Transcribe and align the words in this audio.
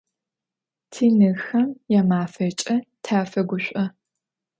Tinıxem 0.91 1.69
yamafeç'e 1.93 2.75
tafeguş'o. 3.03 3.83